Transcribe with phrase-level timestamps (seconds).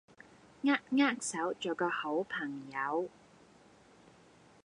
[0.63, 3.07] 扼扼手做個好朋友